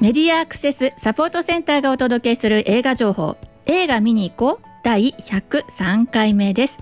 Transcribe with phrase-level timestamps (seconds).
[0.00, 3.36] メディアアクセスサポートセンターがお届けする映画情報。
[3.66, 4.66] 映画見に行こう。
[4.82, 6.78] 第103回目です。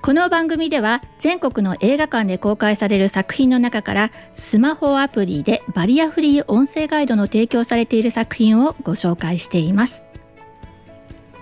[0.00, 10.02] この番組では全国の映画館で公開される作品の中からスマホアプリでバリアフリー音声ガイドの提供されている作品をご紹介しています。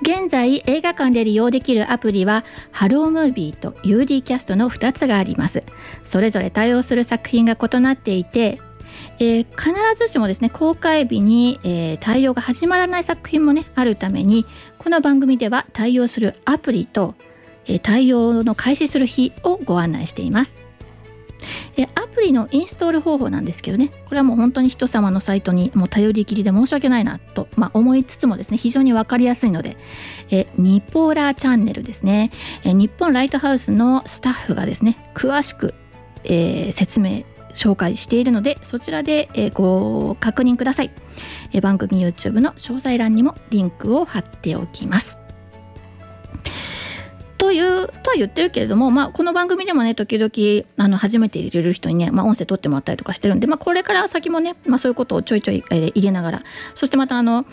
[0.02, 5.62] 現在映画館で利用できるアプリはハロームービーと UD キャストの2つがあります。
[6.02, 8.60] それぞれ対応する作品が異なっていて
[9.20, 14.46] えー、必ずしもですね公開日に、えー、対応が始まらない作品もねあるために
[14.78, 17.14] この番組では対応するアプリと、
[17.66, 20.56] えー、対応の開始する日をご案内しています。
[21.76, 29.78] えアプリのインストール方法なんですけどねこれはもう本当に人様のサイトにもう頼りきりで申し訳ないなと、まあ、思いつつもですね非常に分かりやすいので
[30.30, 32.30] えニポーラーチャンネルですね
[32.62, 35.72] え日本ライトハウスのスタッフがですね詳しく、
[36.24, 37.22] えー、説明
[37.54, 40.90] 紹介しているのでそちらで、えご確認ください、
[41.52, 45.18] え番組 YouTube の詳細欄にもリンクを貼っておきます。
[47.40, 56.42] というとは言ってるけれども、まあ、この番組でもね時々あの初めて入れる人にね、まあ、音声取ってもらったりとかしてるんで、まあ、これから先もね、まあ、そういうことをちょいちょい入れながら
[56.74, 57.46] そしてまたあの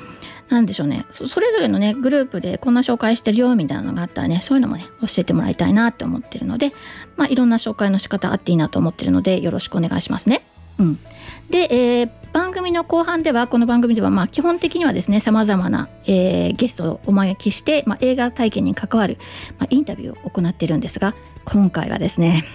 [0.50, 6.74] 何でしょうねそれぞれのねグループでこんな紹介してるよみたいなのがあったらねそういうのもね教えてもらいたいなって思ってるので
[7.16, 10.42] まあいろんな紹介の仕方あっていいなと思ってるのでよろしくお願いしますね。
[10.80, 11.00] うん、
[11.50, 19.18] で、えー、番組の後半ではこの番組ではまあ基本的にはですねさまざまな、えー、ゲストをお招きして、まあ、映画体験に関わる、
[19.58, 22.46] まあ、インタビューを行ってるんですが今回はですね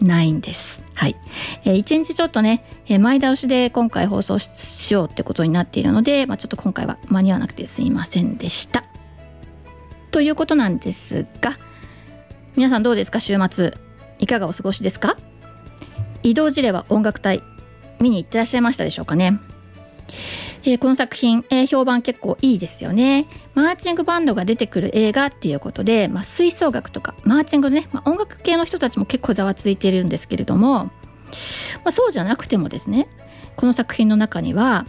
[0.00, 0.82] ないんです。
[0.94, 1.16] はい。
[1.64, 8.84] えー、1日ちょっとね、えー、前倒しで今回放送しようってことになっているので、まあ、ちょっと今回は間に合わなくてすいませんでした。
[10.10, 11.56] ということなんですが、
[12.56, 13.20] 皆さんどうですか？
[13.20, 13.74] 週末。
[14.18, 15.16] いかがお過ごしですか？
[16.22, 17.42] 移動事例は音楽隊
[18.00, 19.38] 見に行ってらっしゃいましたでしょうかね？
[20.64, 23.26] えー、この作品、えー、評判結構いいですよね。
[23.54, 30.90] マーチングバンドが出てくる映画っていうことで、まあ、吹奏楽とかマーチングね、まあ、音楽系の人たちも結構ざわついているんですけれども、ま
[31.86, 33.08] あ、そうじゃなくてもですね
[33.56, 34.86] この作品の中には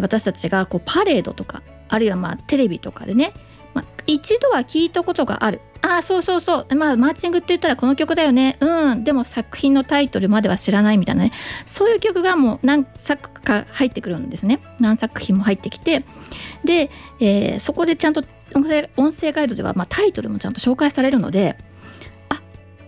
[0.00, 3.32] 私たちがこうパレードとかあるいはまあテレビとかでね、
[4.06, 5.60] 一度は聞いたことがある。
[5.82, 6.74] ああそうそうそう。
[6.74, 8.56] まあマーチングって言ったらこの曲だよね。
[8.60, 9.04] うん。
[9.04, 11.32] でも作品のタイトルまでは知らないみたいなね。
[11.66, 14.60] そういう曲がもう何作か入ってくるんですね。
[14.80, 16.04] 何作品も入ってきて。
[16.64, 21.56] で、えー、そこでちゃんと音声ガイドでは、まあ、タイトルもちゃんと紹介されるので
[22.28, 22.40] あ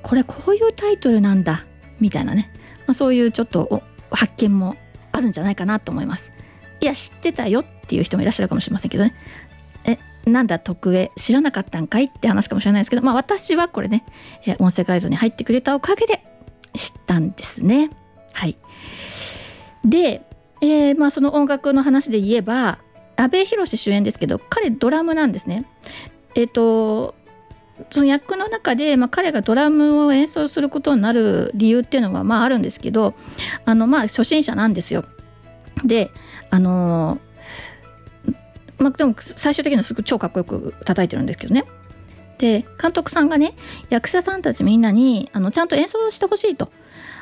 [0.03, 1.65] これこういうタイトルなんだ。
[2.01, 2.51] みたいなね、
[2.87, 4.77] まあ、そういうちょっと発見も
[5.13, 6.33] あるんじゃないかなと思います。
[6.81, 9.15] いや知ってたよっていう人もいらっしゃるかもしれませんけどね。
[10.27, 14.05] なんだ特営知らなかったんかいって話かもしれないですけど、まあ、私はこれね、
[14.45, 16.25] えー、音声ガイドに入ってくれたおかげで
[16.75, 17.91] 知ったんですね。
[18.33, 18.57] はい、
[19.85, 20.23] で、
[20.61, 22.79] えー、まあ、その音楽の話で言えば
[23.17, 25.65] 阿部寛主演ですけど彼ドラムなんですね。
[26.35, 27.15] えっ、ー、と
[27.91, 33.15] その役の中で、まあ、彼がドラムを演奏することになる理由っていうのはまああるんですけど
[33.65, 35.05] あのまあ初心者なんですよ。
[35.85, 36.11] で
[36.51, 37.19] あの
[38.79, 41.65] まあ、でも最終的にはすぐ超かっこよく叩いてるんですけどね。
[42.39, 43.55] で監督さんがね
[43.89, 46.71] 役者さんたちみんなにあのちゃんと演奏してほしいと。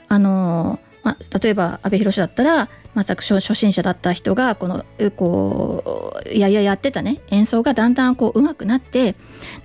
[0.08, 4.84] あのまあ、例えば阿部寛だったらまさ初心者だった人がこの
[5.16, 9.14] こういやいややってたね演奏がだんだんこう上手くなって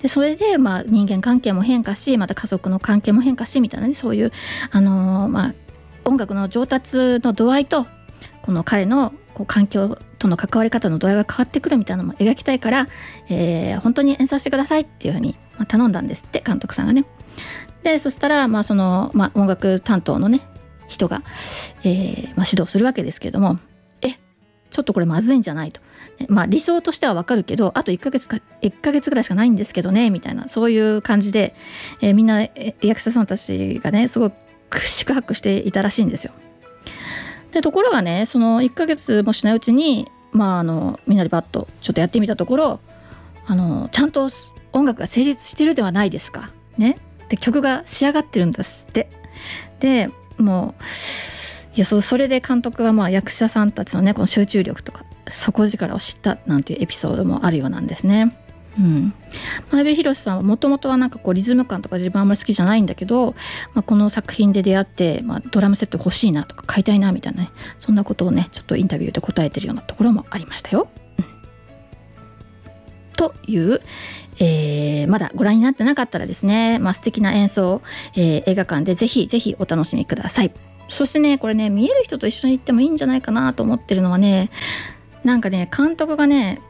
[0.01, 4.31] でそれでまあ人間関係も変化しまた家族の関係も変化しみたいなねそういう
[4.71, 5.53] あのまあ
[6.05, 7.87] 音楽の上達の度合いと
[8.41, 12.87] この彼のこう環境との関わり方の度合いが変わってくるみたいなのも描きたいから、
[13.29, 15.35] えー、本当に演奏してくださいっていうふうに、
[15.67, 17.05] 頼んだんですって監督さんがね。
[17.83, 20.41] でそしたら、まあそのまあ、音楽担当のね
[20.87, 21.23] 人が、
[21.83, 23.57] えーまあ、指導するわけですけれども
[24.01, 24.09] え
[24.69, 25.81] ちょっとこれまずいんじゃないと。
[26.27, 31.55] まあ理想としてはわかるけどあと1ヶ月か1ヶ月ぐらいしかないんですけどねみたいなそういう感じで、
[32.01, 32.41] えー、みんな
[32.81, 34.31] 役者さんたちがねすご
[34.69, 36.33] く宿泊していたらしいんですよ。
[37.51, 42.79] でところがねその1ヶ月もしないうちにまああのみんなでバッとちょっとやってみたところ
[43.45, 44.29] あのちゃんと
[44.73, 46.51] 音楽が成立してるではないですか。
[46.77, 46.97] ね。
[47.29, 49.09] で曲が仕上がってるんですって。
[49.79, 50.83] でもう
[51.75, 58.35] いやそそれで監督はまあ役者さんたちのねこの集中力とか底力を知ったなんていうエピソードもあるようなんですね。
[58.79, 59.13] うん、
[59.71, 63.35] 前部寛さんはもともとはなんかこうリズム感とか自分あんまり好きじゃないんだけど、
[63.73, 70.87] まあ、この作品で出会って、まあ、ドラムセット欲しいなとか買いたいなみたいなねそんなことをねちょっとインタビューで答えてるようなところもありましたよ。
[71.17, 71.25] うん、
[73.17, 73.81] という、
[74.39, 77.81] えー、まだご覧になってなかったらですね、まあ、素敵な演奏、
[78.15, 80.53] えー、映画館でぜひぜひお楽しみください。
[80.87, 84.49] そしてねこれね見える人と一緒に行ってもいいんじゃないかなと思ってるのはね
[85.23, 86.61] なんかね監督がね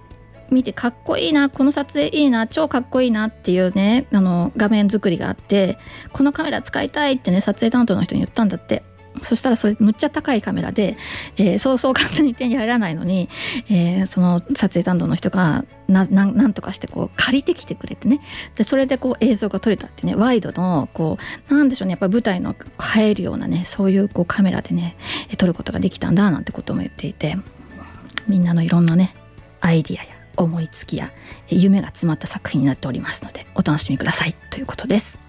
[0.51, 5.77] 見てかっこいいなこの撮影いいな超かっこいいなっていうねあの画面作りがあって
[6.11, 8.83] このカメラ使いたいってね撮影担当の人に言ったんだって。
[9.23, 10.97] そしたらそれむっちゃ高いカメラで、
[11.37, 13.29] えー、そうそう簡単に手に入らないのに、
[13.69, 18.21] えー、その撮影担当の人がななんとかしてこう借りてきてくれてね。
[18.55, 21.17] でそれでこう映像が撮れたってねワイドのこ
[21.49, 22.55] うなんでしょうねやっぱり舞台の
[22.97, 24.95] 映えるようなねそういうこうカメラでね
[25.37, 27.37] 撮ることができたんだなんてことも言っていて
[28.27, 29.15] みんなのいろんなね
[29.59, 31.11] アイディアや思いつきや
[31.47, 35.19] 夢が詰まった作品になっておりますのでお楽しみくださいということです。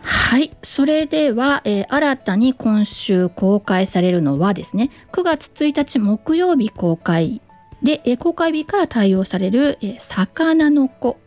[0.00, 7.42] はいそれでは、えー、新たに今週公開されるのはですね9月1日木曜日公開
[7.82, 11.18] で、えー、公開日から対応される「えー、魚の子」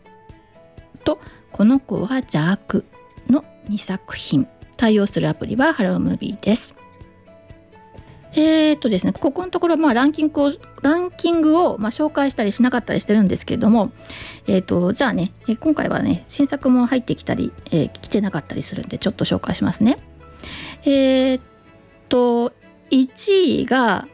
[1.04, 1.20] と
[1.52, 2.84] 「この子は邪悪」
[3.28, 6.74] の2作品対応するアプリはハロームービーです。
[8.34, 13.92] えー、っとですね、ここのところ、まあ、ランキングを、ランキングを、まあ、紹介したりしなかったりしてるんですけれども、
[14.46, 19.98] えー、っと、じゃあね、え今回はね、新作も入ってきたり、えー、来てなかったりするんで、ちょっと紹介しますね。
[20.84, 21.42] えー、っ
[22.08, 22.52] と、
[22.90, 24.06] 1位が、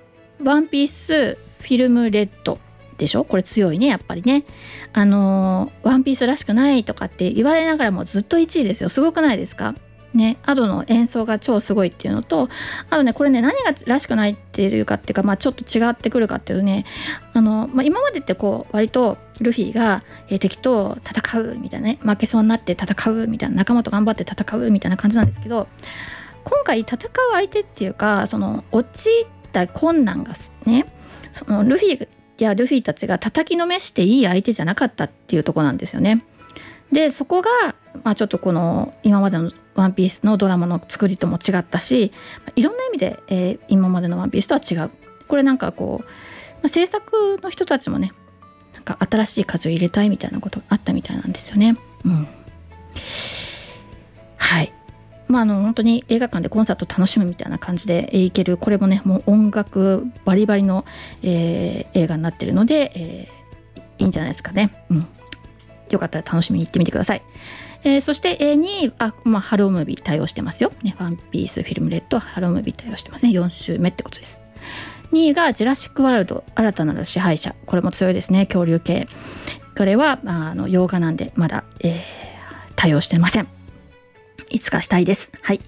[0.43, 2.59] ワンピースフィルムレッド
[2.97, 3.25] でしょ？
[3.25, 4.45] これ強いね、やっぱりね。
[4.93, 8.89] あのワンピースらしくないとかって言われながらもずっと1位ですよ。
[8.89, 9.75] すごくないですか？
[10.15, 12.49] ね、アドの演奏が超すごいっていうのと
[12.89, 16.87] あとねこれね何がらしくないっていうかっていうか、まあ、ちょっと違ってくるかっていうとね
[17.35, 25.69] あの、まあ、今までってこう割とルフィが、えー、敵と戦うみたいなね負けそうになって戦うみたいな仲間と頑張って戦うみたいな感じなんですけど
[26.45, 26.99] 今回戦う
[27.33, 30.33] 相手っていうかその陥った困難が
[30.65, 30.87] ね
[31.33, 32.09] そのルフィ
[32.39, 36.25] やルフィたちが叩きのめしていい相手じゃなかったっていうとこなんですよね。
[36.93, 37.51] でそこが、
[38.05, 42.11] まあ、ちょっとこの今までのワンピースのドラマの作りとも違ったし
[42.57, 44.91] いろんな意味で、えー、今までのワンピースとは違う
[45.29, 48.13] これなんかこう、まあ、制作の人たちもね
[48.75, 51.77] なんか新しい風を入れたいみたいなことがあったみたいなんですよね。
[52.05, 52.29] うん、
[54.37, 54.73] はい
[55.29, 60.87] まあ、あの本当に映画館でコンサート楽しむみたいな感じで行けるこれもねもう音楽バリバリの、
[61.23, 64.73] えー、映画になってるので、えー、いいんじゃないですかね。
[64.91, 65.07] うん、
[65.91, 67.23] よかったら楽しみに行ってみてください。
[67.85, 70.73] えー、そして、2位あ、まあ、ハロームービー対応してますよ。
[70.83, 73.31] ね、ワンピース、フィルムレッド、ハロームービー対応してますね。
[73.31, 74.41] 4週目ってことです。
[75.13, 77.55] 2位がジュラシック・ワールド、新たなる支配者。
[77.67, 79.09] これも強いですね、恐竜系。
[79.77, 82.03] これは、あの洋画なんで、まだ、えー、
[82.75, 83.49] 対応してません。
[84.51, 85.33] いつかしたいです。
[85.41, 85.61] はい。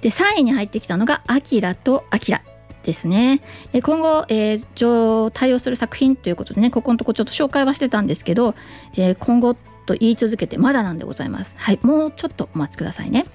[0.00, 2.42] で、3位に入ってきたのが、アキラとアキラ。
[2.82, 3.42] ですね。
[3.82, 8.54] 今後、えー、対応する作品ということでね、ここのとこちょっと紹介はしてたんですけど、
[8.94, 9.56] えー、今後
[9.86, 11.54] と言い続けてまだなんでございます。
[11.56, 13.26] はい、もうちょっとお待ちくださいね。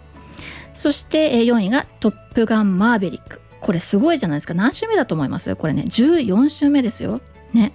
[0.74, 5.56] そして4位が「トップガンマーヴェリック」これすごいじゃないですか何週目だと思います？
[5.56, 7.22] これね14週目ですよ。
[7.54, 7.74] ね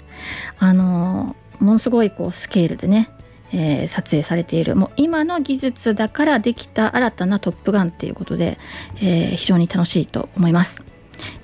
[0.58, 3.08] あのー、ものすごいこうスケールでね、
[3.52, 8.58] えー、撮影されているもう今の技術だからできた新たな「トップガン」っていうことで、
[9.00, 10.82] えー、非常に楽しいと思います。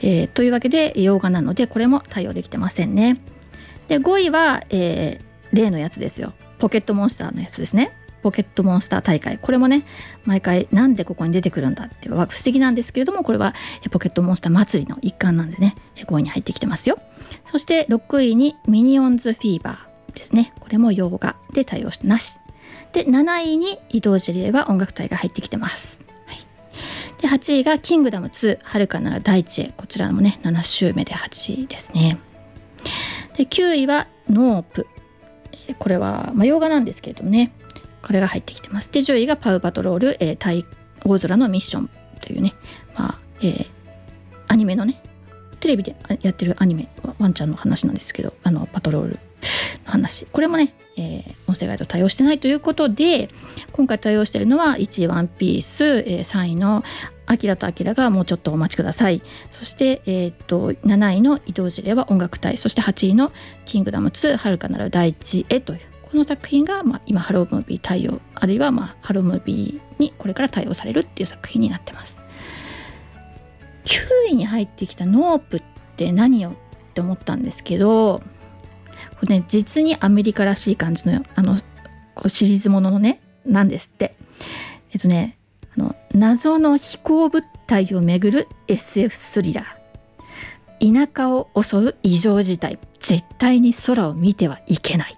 [0.00, 3.20] えー、というわけで洋画なのでこれも対応できてませんね。
[3.88, 6.32] で5位は、えー、例のやつですよ。
[6.58, 7.92] ポケットモンスターのやつですね。
[8.20, 9.38] ポケットモンスター大会。
[9.38, 9.84] これもね、
[10.24, 13.54] 毎回なんでここに出てくるんだって不思議なんですけれども、これは
[13.90, 16.98] ポケットモンスター祭りの一環なんでね、5位に入ってきてますよ。
[17.46, 20.52] そして6位にミニオンズフィーバーですね。
[20.58, 22.38] これも洋画で対応してなし。
[22.92, 26.00] で、7位に移動事例は音楽隊が入ってきてます。
[26.26, 26.38] はい、
[27.22, 29.72] で、8位がキングダム2、はるかなら大地へ。
[29.76, 32.18] こちらもね、7週目で8位ですね。
[33.36, 34.88] で、9位はノープ。
[35.74, 37.52] これは、まあ、洋画なんですけれどもね。
[38.02, 40.64] これが入ってきてますで10位がパウパトロール、えー、大
[41.04, 42.54] 大空のミッションというね。
[42.96, 43.66] まあ、えー、
[44.48, 45.02] アニメのね
[45.60, 49.18] テレビでやってるアニメワンちゃんの話なんですけどあのパトロールの
[49.84, 50.26] 話。
[50.26, 53.28] これもね、えー、音声ガイド対応してないということで
[53.72, 56.82] 今回対応しているのは1位ワンピース、えー、3位の
[57.28, 59.22] アキラとアキラがもうちょっとお待ちください。
[59.50, 63.32] そして、えー、と7位の異動辞令は音楽隊、そして8位の
[63.66, 67.42] キングダム2、はるかなる大地へという、この作品が、まあ、今 HELLO!
[67.42, 69.20] MOVIE 対応、あるいは、まあ、 HELLO!
[69.20, 72.18] MOVIE にこれから対応されるっていう作品になってます。
[73.84, 75.62] 9位に入ってきたノープっ
[75.96, 78.22] て何よって思ったんですけど、
[79.20, 81.56] これね、実にアメリカらしい感じのあの
[82.14, 84.14] こうシリーズもののね、なんですって。
[84.92, 85.37] えっとね、
[85.78, 89.78] の謎の飛行物体をめぐる SF スリラー
[90.80, 92.78] 田舎を襲う異常事態。
[93.00, 95.14] 絶対に空を見てはいけない。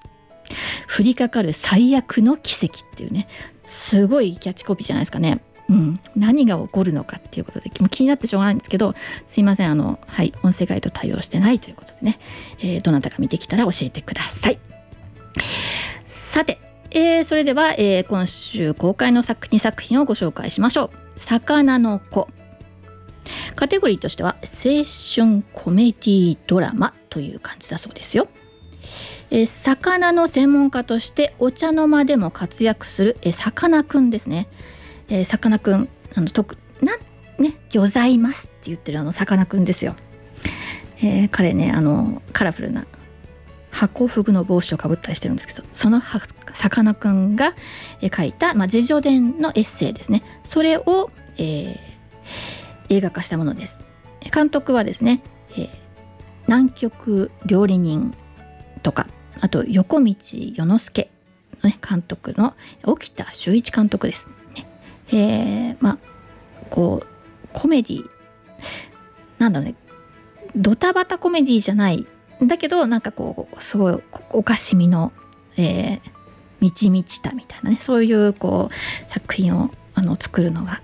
[0.98, 3.28] 降りかかる最悪の奇跡っていうね。
[3.64, 5.40] すごいキャッチコピーじゃないですかね。
[5.68, 7.70] うん、何が起こるのかっていうことで。
[7.80, 8.94] も気になってしょうがないんですけど
[9.28, 9.70] すいません。
[9.70, 10.32] あのはい。
[10.42, 12.18] 音声ガイド対応してないということでね、
[12.60, 14.58] えー、どなたか見てきたら教えてください。
[16.06, 16.58] さて、
[16.92, 22.28] えー、それでは、えー、今週公開の作2作品をご紹介しましょう「魚の子」
[23.54, 28.28] カテゴリーとしては青春コメディドラマという感じだそうですよ。
[29.30, 34.48] え魚の専門家としてお茶の間でも活躍するさかなクンですね。
[35.24, 36.96] さかなクンあの特な
[37.38, 39.94] ね「ギョざいます」って言ってるあのさかなクンですよ、
[40.98, 42.86] えー、彼ねあのカラフルな
[43.70, 46.00] 箱フグの帽子をかぶったりしてるんですけどその
[46.54, 47.54] さかなクンが
[48.14, 51.76] 書いた、まあ、自叙伝のエッセイですねそれを、えー、
[52.88, 53.84] 映画化したものです
[54.32, 55.22] 監督はですね、
[55.52, 55.68] えー、
[56.46, 58.14] 南極料理人
[58.82, 59.06] とか
[59.40, 61.10] あと横道世之助
[61.62, 64.66] の、ね、監督の沖田修一監督です、ね。
[65.08, 65.98] えー、まあ
[66.68, 67.06] こう
[67.52, 68.10] コメディ
[69.38, 69.74] なんだろうね
[70.54, 72.06] ドタバタコメディじゃない
[72.42, 73.98] だけどなんかこうすごい
[74.32, 75.12] おかしみの、
[75.56, 76.00] えー、
[76.60, 80.80] 満ち満ちたみたいなねそういうこう作品をあの作るのが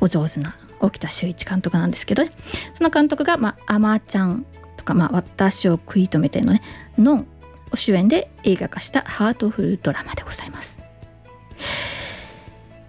[0.00, 2.32] お上手な沖田修一監督なんですけどね
[2.74, 4.44] その監督が、まあ、アマちゃん
[4.76, 6.62] とか、まあ、私を食い止めてのね
[6.98, 7.26] ノン
[7.74, 10.78] 主演で映画化したハートフルドラマでございます。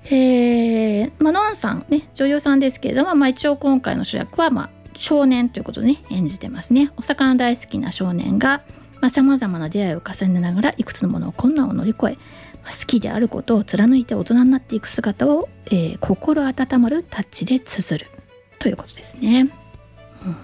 [0.08, 6.92] えー、まあ、ノンさんね女優さんですけれども、まあ、一応今回の主役は、まあ、少年ということでね演じてますね。
[6.98, 8.62] お魚大好きな少年が
[9.10, 12.18] さまざ、まな出会いを重ねながらいくつのものを困難を乗り越え、
[12.64, 18.10] まあ、好きであることを貫いて大人になっていく姿を、えー、心温まるタッチで綴る。
[18.60, 19.52] ということですね。
[20.26, 20.36] うん。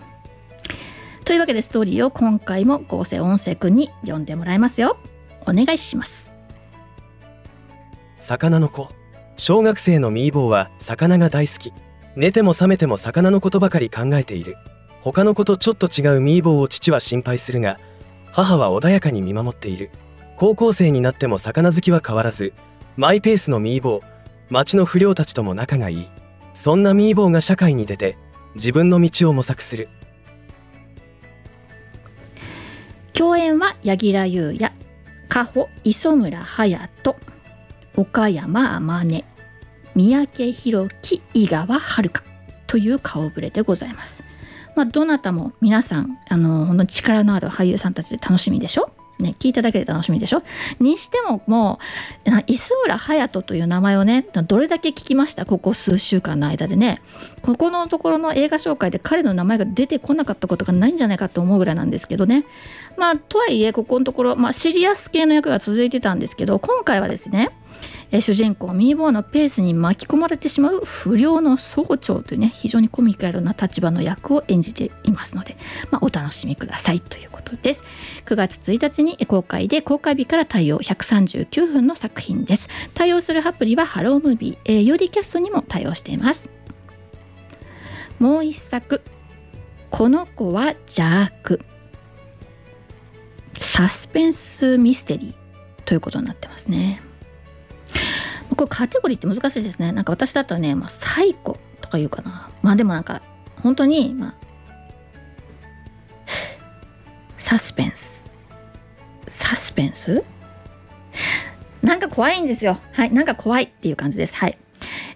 [1.25, 4.98] というわけでストーリーを今回も合成音声くんに読んでもらいますよ。
[5.48, 6.29] お願いします。
[8.20, 8.89] 魚の子。
[9.38, 11.74] 小学生のミーボーは魚が大好き。
[12.15, 14.58] 寝ても覚めても魚のことばかり考えている。
[15.01, 17.80] 他の子とちょっと違うミーボーを父は心配するが
[18.32, 19.89] 母は穏やかに見守っている。
[20.36, 22.53] 高校生になっても魚好きは変わらず
[22.98, 24.03] マイペースのミーボー
[24.50, 26.10] 町の不良たちとも仲がいい。
[26.53, 28.18] そんなミーボーが社会に出て
[28.56, 29.89] 自分の道を模索する。
[33.13, 34.72] 共演は柳楽優弥
[35.30, 37.15] 加穂磯村勇人
[37.96, 39.30] 岡山天音。
[39.95, 42.21] 三宅宏樹井川遥
[42.67, 44.24] という顔ぶれでございます。
[44.75, 48.89] まあ、どなたも皆さんあの本当に力のある俳優さんたちで楽しみでしょ？
[49.19, 50.41] ね、聞いただけで楽しみでしょ？
[50.79, 51.79] にしてもも
[52.25, 55.45] う磯浦隼人という名前をねどれだけ聞きました？
[55.45, 57.01] ここ数週間の間でね。
[57.41, 62.45] ここのところの映画紹介で彼の名前が出てこなかったことがないんじゃないかと思うぐらいなんですけどね。
[62.98, 67.50] まあとはいえここのところ、まあ、シリアス系の役が続いてたんですけど今回はですね
[68.12, 75.56] え主人公ミーボーのペースに巻き込まれてしまう不良の総長というね非常にコミカルな立場の役を演じていますので、
[75.91, 77.84] まあ、お楽しみくださいということです。
[78.25, 82.70] 9月1日に公開で公開日から対応139分の作品です。
[82.94, 86.50] 対応するアプリはハロームービー、えー、よりキャストにも対応しています。
[88.20, 89.01] もう一作。
[89.89, 91.60] この子は邪悪
[93.60, 97.01] サスペンスミステリーということになってますね。
[98.55, 99.91] これカテゴリーって難しいですね。
[99.91, 102.50] なんか私だったらね、まあ、サイコとか言うかな。
[102.62, 103.22] まあでもなんか
[103.63, 104.34] 本当にまあ
[107.38, 108.25] サスペンス。
[109.29, 110.24] サスペンス？
[111.81, 112.79] なんか怖いんですよ。
[112.91, 113.13] はい。
[113.13, 114.36] なんか怖いっていう感じです。
[114.36, 114.58] はい。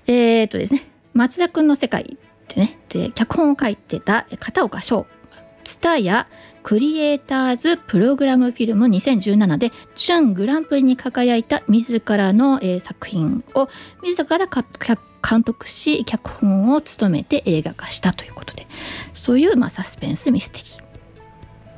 [0.08, 0.84] えー、っとですね。
[1.14, 2.80] 町田くんの世界ってね。
[2.90, 5.06] で脚本を書いてた片岡翔
[5.66, 6.28] 蔦屋
[6.64, 13.70] クリエイターズプログラムフィルム2017で準グランプリに輝いた自らの、えー、作品を
[14.04, 18.68] 自ら監督し脚本を務めて映画化したということで
[19.14, 20.86] そういう、まあ、サスペンスミステリー。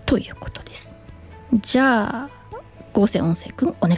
[0.06, 0.96] ということです。
[1.62, 2.30] じゃあ
[2.94, 3.98] 合成音声くんお願い。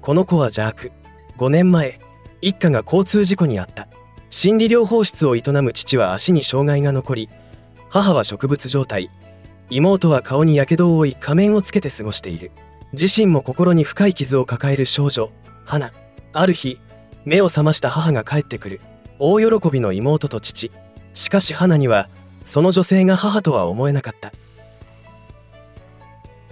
[0.00, 0.92] この子は邪悪。
[1.38, 2.00] 5年前
[2.42, 3.88] 一家が交通事故にあった。
[4.28, 7.28] 心理療法室を営む父は足に障害が残り
[7.94, 9.08] 母は植物状態。
[9.70, 12.50] 妹は顔にやけどを負い仮面をつけて過ごしている。
[12.92, 15.30] 自身も心に深い傷を抱える少女
[15.64, 15.92] 花
[16.32, 16.80] ある日
[17.24, 18.80] 目を覚ました母が帰ってくる。
[19.20, 20.72] 大喜びの妹と父。
[21.12, 22.08] しかし花には
[22.42, 24.32] その女性が母とは思えなかった。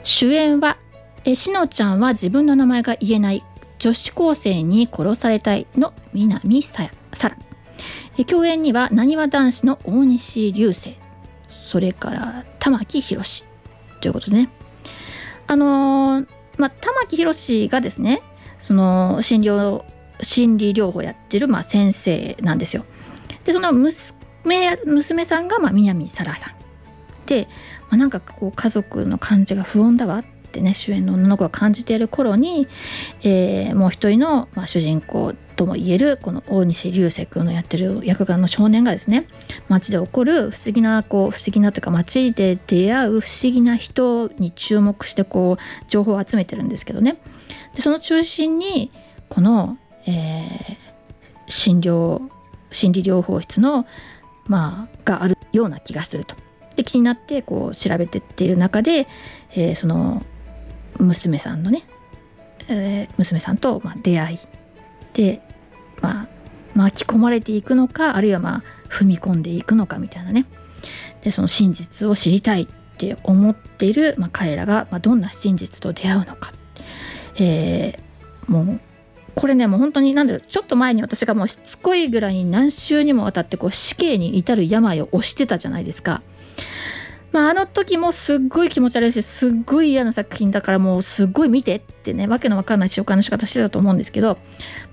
[0.04, 0.78] 主演は
[1.24, 3.44] えしのちゃんは自分の名前が言えない。
[3.80, 5.66] 女子高生に殺されたい。
[5.76, 11.01] の南沙羅共演にはなにわ男子の大西流星。
[11.62, 13.44] それから玉木宏
[14.00, 14.50] ということでね
[15.46, 16.26] あのー、
[16.58, 18.20] まあ玉木宏がですね
[18.60, 19.84] その診療
[20.22, 22.84] 心理療法やってる、まあ、先生なんですよ。
[23.44, 26.54] でその娘娘さんが、まあ、南沙羅さん
[27.26, 27.48] で、
[27.82, 32.68] まあ、なんかこう家族の感じが不穏だわってね主演の女の子が感じている頃に、
[33.22, 39.26] えー、もう一人の、まあ、主人公ともいえるこの大西流星君のやってる役柄の少年がですね
[39.68, 47.18] 街で起こる不思議なこう不思議なというか街で出会う不思議な人に注目してこう情報を集めてるんですけどね
[47.74, 48.90] でその中心に
[49.28, 50.76] この、えー、
[51.48, 52.28] 診療
[52.70, 53.86] 心理療法室の
[54.46, 56.36] まあがあるような気がすると。
[56.76, 59.06] で気になってこう調べてっている中で、
[59.50, 60.22] えー、その
[60.98, 61.82] 娘さんのね、
[62.68, 64.38] えー、娘さんとま出会い
[65.14, 65.40] で、
[66.00, 66.28] まあ、
[66.74, 70.46] 巻き込まれていくのかあるいはまあ踏み込んでいくのかみたいなね
[71.22, 72.66] でその真実を知りたいっ
[72.96, 76.52] て思っている、まあ、彼らが、まあ、どんな真実と出会うのか、
[77.38, 78.80] えー、もう
[79.34, 86.22] これねもう本当に何だろうちょっと前に私がもうしつこいぐらいに何週にもわたってこう死刑に至る病を押してたじゃないですか。
[87.32, 94.34] まあ、あの時もすっごい気持ち悪いしすっごい嫌な作品だからもうすっごい見てってねわけのわかんない紹介の仕方してたと思うんですけど、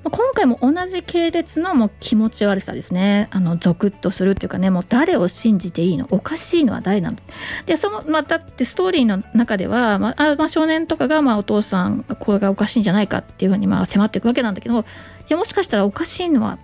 [0.04, 3.28] まあ、今回も同じ系列のもう気持ち悪さですね。
[3.32, 7.18] あのゾクッとするっていうかねもう誰を信じていいのおかしいのは誰なの？
[7.66, 14.84] でそのまたってストーリーの中では、ま、あまあ少年とかがまあお父さんこれがおかしいんじゃないかっていうふうにまあ迫っていくわけなんだけどい
[15.28, 16.58] やもしかしたらおかしいのは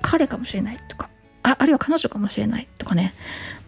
[0.00, 1.10] 彼かもしれないとか
[1.42, 3.12] ああるいは彼女かもしれないとかね。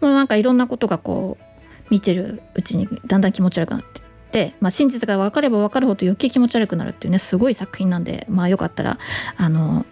[0.01, 1.43] もうなんかいろんなことがこう
[1.91, 4.01] 見てるうちにだんだん気持ち悪くなって
[4.39, 8.97] っ、まあ、真実が分かれば分かるほど余計気持ち悪くなるっていうねすごい作品なんでまあよかったら
[9.37, 9.85] あの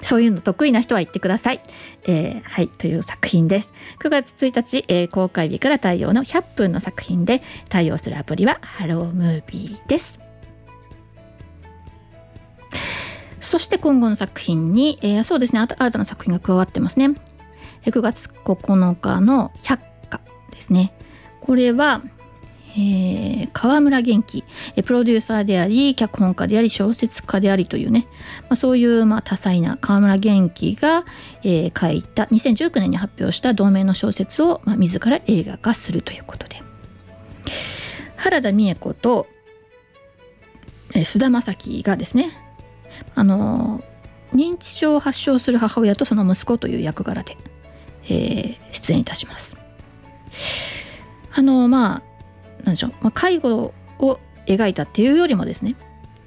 [0.00, 1.60] そういうの得意な人は言ってください。
[2.08, 3.72] えー、はい、という作品です。
[4.00, 10.18] 9月1日、えー、公開日から対応の100分の作品で対応するアプリはハロームービーです。
[13.40, 17.10] そして今後の作品に、えー、そうですね、新たな作品が加わってますね。
[17.84, 20.92] 9月9日の百花ですね。
[21.42, 22.02] これは、
[22.74, 24.44] えー、川村元気
[24.84, 28.06] プロデューサーであり脚本家であり小説家でありというね、
[28.42, 31.04] まあ、そういう、まあ、多彩な川村元気が、
[31.42, 36.62] えー、書いた2019年に発表した同名の小説を、まあ、自ら映画化するということで
[38.16, 39.26] 原田美恵子と、
[40.94, 42.30] えー、菅田将暉がですね
[43.16, 43.82] あの
[44.32, 47.36] 認知症を発症する母親とその息子という役柄で、
[48.04, 49.56] えー、出演いたします。
[51.34, 52.02] あのまあ
[52.64, 55.76] 何でしょう、まあ、介護を描いたっていうよりもですね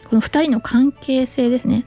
[0.06, 1.86] この2人の関係性ですね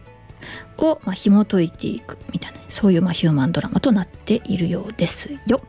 [0.78, 5.60] を、まあ、紐解いていくみたいなそういうまヒューマンドラマとなっているようですよ。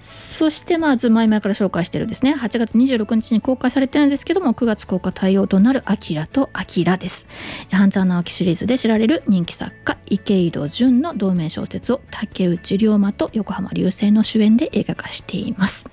[0.00, 2.34] そしてまず前々から紹介してるですね。
[2.34, 7.26] 8月26日に公開されてるんですけども9月公開対応となる「アキラとアキラ」です。
[7.70, 15.86] 半沢直樹シリーズで知られる人気作家池井戸潤の同名小説を竹内涼真と横浜流星の主演で映画化しています。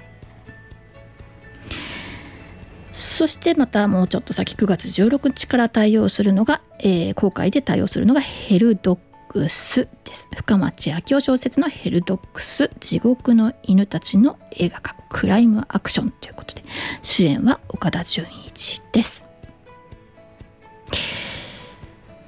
[2.93, 16.63] そしてまたもうちょっと先9月16日から対応するのが、えー、公開で対応するのがヘルドックスです深町明夫小説のヘルドックス地獄の犬たちの映画化クライムアクションということで
[17.03, 19.23] 主演は岡田准一です。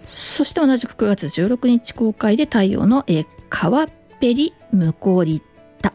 [0.08, 3.88] そして同じく9月16日公開で太陽の、え、川っ
[4.20, 5.42] ぺり向こうり
[5.82, 5.94] た。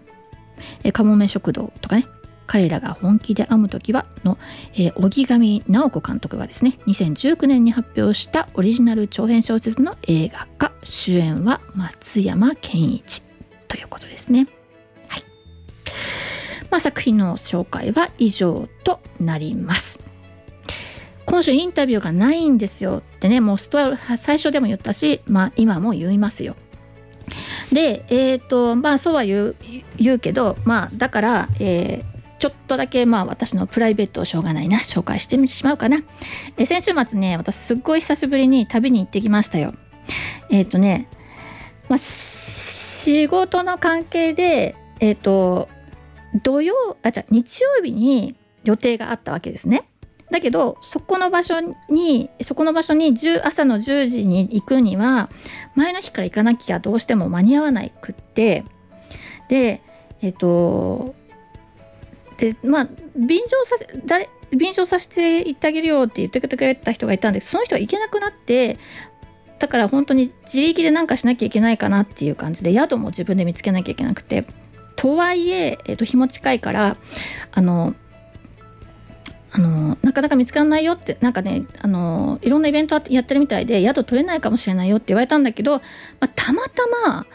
[0.83, 2.07] え、かもめ食堂とかね。
[2.47, 4.39] 彼らが本気で編む時はの、
[4.75, 13.23] えー、荻上直子監督がですね2019年に発表したオリジナル長編小説の映画化主演は松山ケンイチ
[13.69, 14.47] ということですね。
[15.09, 15.23] はい
[16.71, 20.01] まあ、作品の紹介は以上となります。
[21.27, 26.55] 今週インタビューがないんですよってねもうスト最初でも言ったし、まあ、今も言いますよ。
[27.73, 29.57] でえっ、ー、とまあそうは言う
[29.97, 32.14] 言うけどまあだから、えー、
[32.45, 36.03] ちょっとだけまあ私のプライベートをしょうがないな紹介してみてしまうかな、
[36.59, 39.73] え先週末ね私すっごい久しぶりに旅に行ってきましたよ。
[40.51, 41.09] えっ、ー、とね、
[41.89, 45.71] まあ、仕事の関係でえっ、ー、と
[46.43, 49.89] 土曜あじゃ日曜日に予定があったわけですね。
[50.31, 51.55] だけどそこの場所
[51.89, 55.31] にそこの場所に朝の10時に行くには
[55.77, 58.65] 前の日から行かなきゃどうしても間に合わないくって。
[59.49, 59.81] で
[60.21, 61.15] えっ、ー、と
[62.37, 68.79] でまあ便乗させ誰便乗させていってあげるよって言ってくれた人がいたんでその人が行けなくなって
[69.59, 74.47] だから本当に自力で何かしなきゃいけないかなっていう感じで宿も自分で見つけなきゃいけなくて
[74.97, 76.97] とはいえ、えー、と日も近いから
[77.53, 77.95] あの
[79.53, 85.83] あのなかなか見つからないよってなんかねあのいろんなイベントやってるみたいで宿取れないかもしれないよって言われたんだけど、ま
[86.23, 87.27] あ、たまたま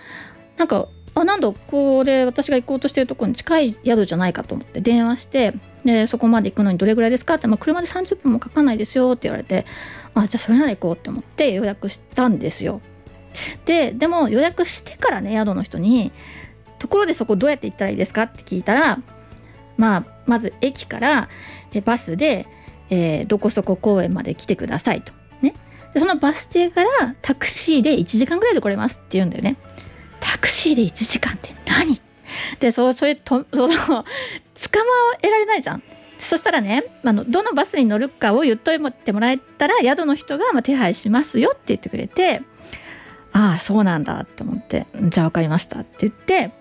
[0.57, 0.89] なんか
[1.21, 5.53] あなんだこれ私が行こうとしてるところに近い宿じゃないかと思って電話して
[5.85, 9.65] でそこまで行くのにどれぐらいですかって、まあ、車で30分もかかんないですよって言われて
[10.13, 12.81] あじゃあそれなら行こうって思って予約したんですよ。
[13.65, 16.11] ででも予約してからね宿の人に
[16.79, 18.99] 「ところでそこどうやって行ったらいいですか?」って聞いたら
[19.77, 21.29] まあまず駅から
[21.85, 22.47] バスで、
[22.89, 25.13] えー、どこそこ公園まで来てくださいと。
[25.41, 25.53] ね、
[25.93, 29.55] でそのバス停からタクシーで1時間ぐらいで来れますって言うんだよね。
[30.19, 31.99] タクシーで1時間って何？
[32.59, 34.03] でそうそれとその捕ま
[35.21, 35.83] えられないじゃん。
[36.19, 42.41] そしたらねあのどのバスに乗るかを言っといてもらえたら宿の人がま手配しますよって言ってくれて
[43.31, 46.51] ああそうなんだと思ってじゃあ分かりましたって言って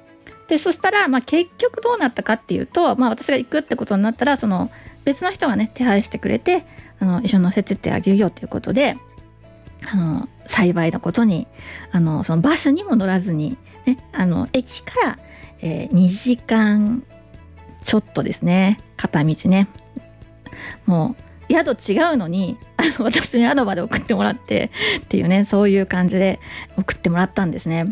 [0.46, 4.70] でそしたら、まあ、結局どうなったかっていうと、まあ、私が行くってことになったらその
[5.04, 6.64] 別の人がね手配してくれて
[7.00, 8.96] あの一緒に乗せてってあげるよということで
[9.86, 11.46] あの幸いなことに
[11.92, 15.18] あのそのバスにも乗らずに、ね、あの駅から、
[15.60, 17.04] えー、2時間
[17.84, 19.68] ちょっとですね片道ね
[20.86, 26.40] もう宿違うのに あの私に宿まで送ってもらってっていうねそういう感じで
[26.76, 27.86] 送ってもらったんですね。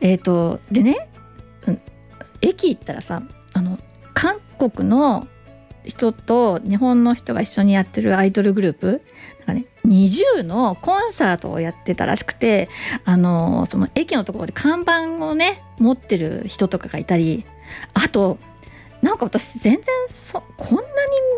[0.00, 1.08] えーと、でね、
[1.66, 1.80] うん、
[2.42, 3.22] 駅行ったらさ
[3.54, 3.78] あの
[4.14, 5.26] 韓国の
[5.84, 9.02] 人と日本の人が一緒にやってるアイドルグループ
[9.46, 12.68] なんかね NiziU のコンサートをやってたらしくて
[13.04, 17.44] あのその駅のところで看板をね持ってる人とかがいたり
[17.94, 18.38] あと
[19.02, 20.86] なんか私全然そこんなに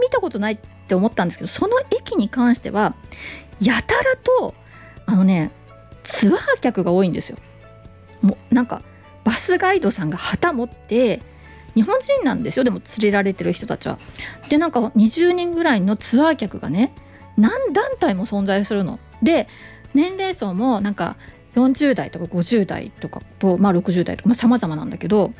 [0.00, 2.94] 見たことないって思ったんですけどその駅に関しては
[3.60, 4.54] やたらと
[5.06, 5.50] あのね
[6.04, 7.36] ツアー客が多いんですよ。
[8.22, 8.82] もうなんか
[9.24, 11.20] バスガイドさんが旗持って
[11.74, 13.98] 日本人なんですよでも連れられてる人たちは。
[14.48, 16.92] でなんか20人ぐらいのツアー客がね
[17.38, 18.98] 何団体も存在するの？
[19.22, 19.48] で
[19.94, 21.16] 年齢層もなんか
[21.54, 25.32] 40代とか50代とかと、まあ、60代とか、まあ、様々なんだけど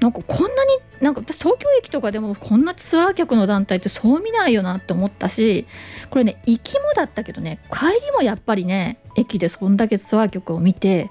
[0.00, 5.66] なんかこんなになんか東京駅とかでもこんなツアー客の団体ってそう見ないよなって思ったし
[6.10, 11.10] これね行きもだったけどね帰りもやっぱりね駅でそんだけツアー客を見て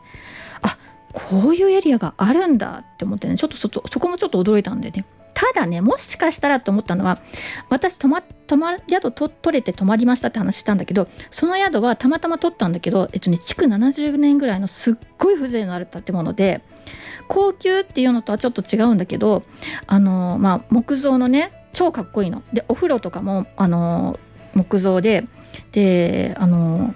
[0.61, 0.77] あ
[1.13, 5.05] こういうエリアがあるんだって思ってねちょっとそそこもちょっと驚いたんでね
[5.41, 7.19] ただねもしかしたらと思ったのは
[7.67, 16.61] 私泊ま泊ま宿と取れて泊まりましたって話したんだけどその宿はたまたま取ったんだけどえっとね築70年ぐらいのすっごい風情のある建物で
[17.27, 19.41] 高級っていうのとはちょっと違うんだけど
[19.87, 22.43] あのまあ木造のね超かっこいいの。
[22.53, 24.19] でお風呂とかもあの
[24.53, 25.25] 木造で
[25.71, 26.93] であの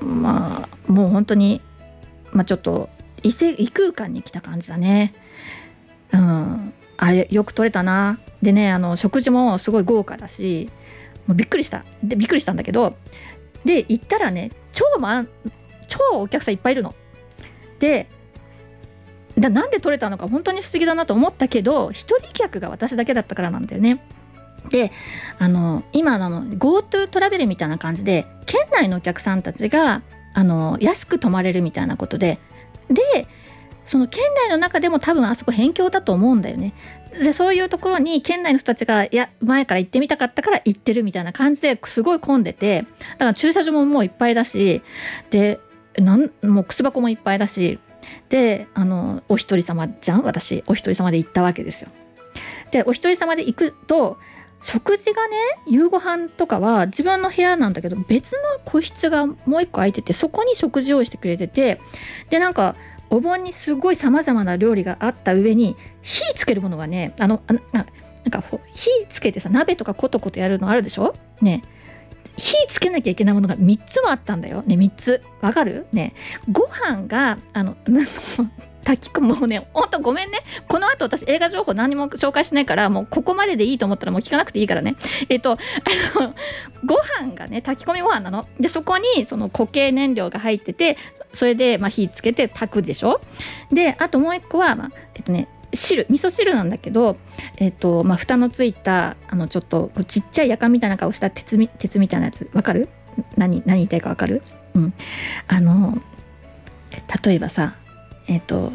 [0.00, 1.62] まあもう本当に
[2.32, 2.88] まあちょっと
[3.22, 5.14] 異性異空間に来た感じだね。
[6.12, 8.18] うん、あれよく撮れたな。
[8.42, 10.70] でねあの食事もすごい豪華だし
[11.26, 12.96] もうびっくりしたでびっくりしたんだけど
[13.64, 15.28] で行ったらね超満
[15.88, 16.94] 超お客さんいっぱいいるの。
[17.78, 18.08] で
[19.38, 24.02] だなんで取れたのか本当に不思議だなと思ったけど一人客が私だけだったからなんだよね。
[24.70, 24.90] で
[25.38, 30.02] あの今あの GoTo トラベルみたいな感じで県内のお客さんたちが
[30.34, 32.38] あの安く泊まれるみたいなことで
[32.88, 33.26] で
[33.86, 36.74] その県内の中でも多分あそこ辺境だと思うんだよね。
[37.22, 44.82] でそういうところに県内の人たちがいや前から行ってみたかったから行ってるみたいな感じですごい混んでてだから駐車場ももういっぱいだし
[45.30, 45.58] で
[45.96, 47.78] なんもう靴箱もいっぱいだし
[48.28, 50.22] であのお一人様じゃん？
[50.24, 51.90] 私お一人様で行ったわけですよ。
[52.70, 54.18] でお一人様で行くと
[54.60, 61.80] 食事がね夕ご飯とかは自分の部屋なんだけど別の個室がもう一個空いててそこに食事用意してくれてて
[62.30, 62.74] でなんか
[63.10, 67.84] お盆にすごいさまざまな料理があった上に火つけるものがねあのあなん
[68.30, 68.42] か
[68.72, 71.14] 火つけてさ鍋とかコトコトやるのあるでしょ？
[71.40, 71.62] ね。
[72.36, 74.62] 火つけなきゃいけないものが3つもあったんだよ。
[74.66, 75.22] ね、3つ。
[75.40, 75.86] わかる？
[75.92, 76.14] ね。
[76.50, 77.76] ご飯が、あの、
[78.84, 80.38] 炊き込むもうね、ほんとごめんね。
[80.68, 84.94] この後私映画情報何も紹介しないから、もうここまででいいと思ったらもう聞かなくていいからね。
[85.28, 85.56] えっと、あ
[86.20, 86.34] の、
[86.86, 88.46] ご飯がね、炊き込みご飯なの。
[88.60, 90.96] で、そこにその固形燃料が入ってて、
[91.32, 93.20] それでま火つけて炊くでしょ。
[93.72, 97.16] で、あともう一個は、まあ、えっとね、汁味噌汁なんだけど、
[97.58, 102.88] えーとまあ、蓋のついたあのちょっとちっちゃいやかみたいな顔した鉄み鉄みたいなやつわかる？
[103.36, 104.42] 何何言いたいかわかる？
[104.74, 104.94] うん。
[105.48, 105.98] あの
[107.24, 107.74] 例えばさ
[108.28, 108.72] えっ、ー、と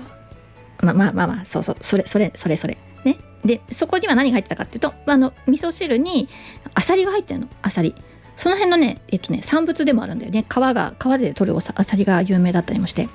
[0.82, 2.78] まあまあまあまあそうそうそれそれそれそれ。
[3.04, 3.18] ね。
[3.46, 6.30] でそこには何が入ってたかっていうとあの味噌汁に
[6.74, 7.48] あさりが入ってるの。
[7.62, 7.96] あさり。
[8.38, 10.46] その辺のねえっとね産物でもあるんだよね。
[10.50, 13.08] 皮が皮で取るあさりが有名だったりもして。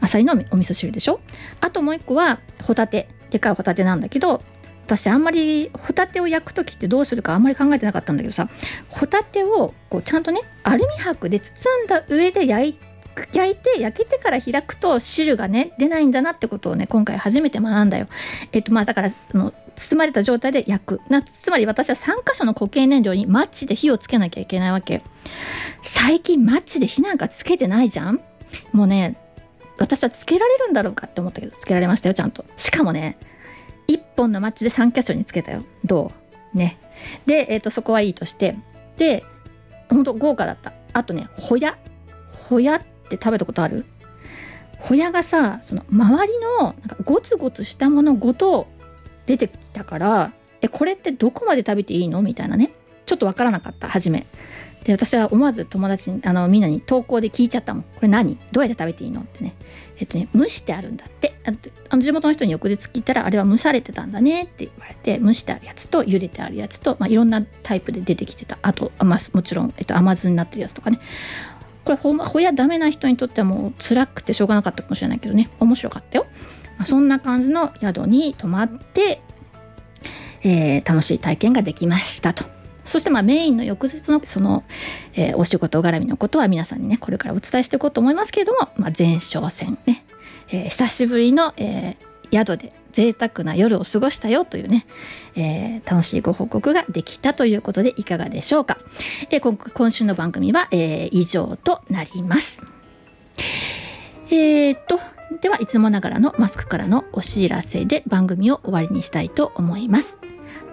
[0.00, 1.20] あさりのお味噌汁でしょ？
[1.60, 3.08] あともう一個はホタテ。
[3.30, 4.42] でかいホタテなんだけど
[4.86, 8.48] 私あんまりホタテを焼く時ってどうするかあんまり考えてなかったんだけどさ。
[8.88, 12.78] ホタテをこうちゃんとねアルミ箔で包んだ上で焼い
[13.32, 18.08] 焼いて焼けてから開くと汁がね出ないんだなってことをね今回初めて学んだよ。
[18.52, 21.00] えっとまあだからあの包まれた状態で焼く。
[21.08, 25.02] なつまり私は3箇所の固形燃料にマッチで火をつけなきゃいけないわけ。
[25.82, 28.20] 最近マッチで火なんかつけてないじゃん。
[28.72, 29.16] もうね
[29.78, 32.44] 私はつけられるんだろうかって思ったけどつけられましたよちゃんと。
[32.56, 33.16] しかもね
[33.88, 35.64] 1本のマッチで3箇所につけたよ。
[35.84, 36.12] ど
[36.54, 36.56] う？
[36.56, 36.78] ね。
[37.26, 38.56] で、えーと、そこはいいとして。
[38.96, 39.24] で
[39.90, 40.72] ほんと豪華だった。
[40.92, 41.76] あとねホヤ。
[42.48, 43.84] ホヤって食べたことある？
[44.78, 48.66] ホヤがさその周りのなんかゴツゴツしたものごと
[49.26, 52.22] 出てきたからえこれってどこまで食べていいの？
[52.22, 52.72] みたいなね。
[53.06, 54.26] ちょっとわからなかった初め。
[54.84, 57.82] で私は思わず友達にあのみんなに投稿で聞いちゃったもん。
[57.82, 58.38] これ何？
[58.52, 59.22] どうやって食べていいの？
[59.22, 59.54] ってね。
[59.98, 61.34] えっとね蒸してあるんだって。
[61.90, 64.44] あの地元の人に翌日聞いたらあれは蒸されてたんだね。
[64.44, 68.58] って言われて蒸してあるやつと茹でてあるやつと、まあ、いろんなタイプで出てきてた。
[68.62, 71.00] あと、まあ、もちろん、えっと、甘酢になってるやつとかね。
[71.84, 75.50] これほほやダメな人にとってはもう辛くてしょうがなかったかもしれないけどね。
[75.60, 76.26] 面白かったよ、
[76.78, 79.20] まあ、そんな感じの宿に泊まって、
[80.42, 82.44] えー、楽しい体験ができましたと。
[82.84, 84.62] そしてまあメインの翌日のその、
[85.14, 90.04] えー、お仕事絡みのことは皆さんにねこれからお伝えしていこうと思いますけれども、まあ、前哨戦ね、
[90.48, 94.86] えー、久しぶりの、えー、宿で贅沢な夜を過ごしたよというね、
[95.36, 98.78] えー、楽しいご報告ができたということでいかがでしょうか、
[99.30, 102.62] えー、今週の番組は、えー、以上となります。
[104.30, 104.98] えー、っと
[105.42, 110.18] ではいつもながらのマスクからのお知らせで番組を終わりにしたいと思います。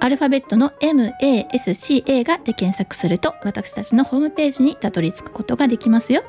[0.01, 6.23] アルファベットの MASCA がで検索すると私たちのホームページにたどり着くことができますよ。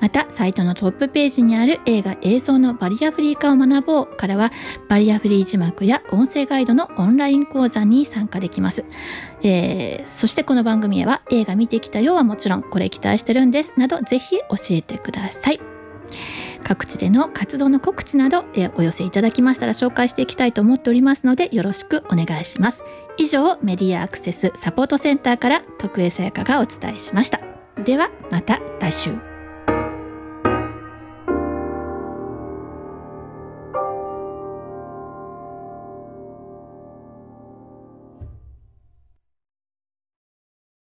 [0.00, 4.50] またサイトのトップページにある映画映像のバリアフリー化を学ぼうからは
[4.88, 8.86] バリアフリー字幕や音声ガイドのオンライン講座に参加できます。
[9.42, 15.77] えー、そしてこの番組へは映画見てきたよはもちろんこれ期待してるんですなどぜひ教えてください。
[16.64, 18.44] 各地での活動の告知など、
[18.76, 22.84] お寄せいただきましたら紹介していきたいと思っておりますのでよろしくお願いします。
[23.16, 27.40] 以上メディアアクセスサポートセンターから徳江さやかがお伝えしました。
[27.84, 29.27] ではまた来週。